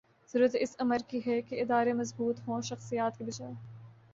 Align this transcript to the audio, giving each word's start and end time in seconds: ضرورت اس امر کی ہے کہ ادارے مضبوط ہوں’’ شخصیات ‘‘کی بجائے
ضرورت 0.33 0.55
اس 0.55 0.75
امر 0.79 0.97
کی 1.07 1.19
ہے 1.27 1.41
کہ 1.41 1.61
ادارے 1.61 1.93
مضبوط 1.93 2.39
ہوں’’ 2.47 2.61
شخصیات 2.69 3.13
‘‘کی 3.17 3.23
بجائے 3.23 3.53